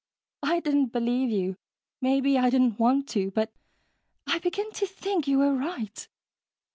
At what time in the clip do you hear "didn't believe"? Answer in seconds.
0.61-1.29